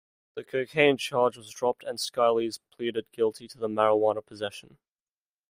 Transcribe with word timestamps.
The 0.33 0.43
cocaine 0.43 0.97
charge 0.97 1.37
was 1.37 1.51
dropped, 1.51 1.83
and 1.83 1.99
Skiles 1.99 2.59
pleaded 2.71 3.11
guilty 3.11 3.47
to 3.49 3.59
the 3.59 3.67
marijuana 3.67 4.25
possession. 4.25 4.79